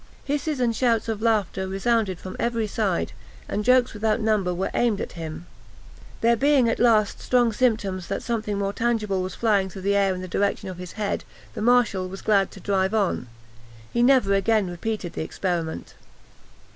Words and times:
Hisses 0.23 0.59
and 0.59 0.75
shouts 0.75 1.07
of 1.09 1.21
laughter 1.21 1.67
resounded 1.67 2.17
from 2.19 2.35
every 2.39 2.65
side, 2.65 3.11
and 3.47 3.63
jokes 3.63 3.93
without 3.93 4.19
number 4.19 4.51
were 4.51 4.71
aimed 4.73 4.99
at 4.99 5.11
him. 5.11 5.45
There 6.21 6.35
being 6.35 6.67
at 6.67 6.79
last 6.79 7.19
strong 7.19 7.53
symptoms 7.53 8.07
that 8.07 8.23
something 8.23 8.57
more 8.57 8.73
tangible 8.73 9.21
was 9.21 9.35
flying 9.35 9.69
through 9.69 9.83
the 9.83 9.95
air 9.95 10.15
in 10.15 10.21
the 10.21 10.27
direction 10.27 10.69
of 10.69 10.79
his 10.79 10.93
head, 10.93 11.23
the 11.53 11.61
marshal 11.61 12.09
was 12.09 12.23
glad 12.23 12.49
to 12.53 12.59
drive 12.59 12.95
on. 12.95 13.27
He 13.93 14.01
never 14.01 14.33
again 14.33 14.71
repeated 14.71 15.13
the 15.13 15.21
experiment. 15.21 15.93